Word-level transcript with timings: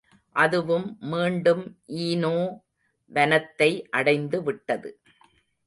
அதுவும் 0.35 0.97
மீண்டும் 0.99 1.77
ஈனோ 1.87 2.35
வனத்தை 3.11 3.71
அடைந்துவிட்டது. 3.97 4.91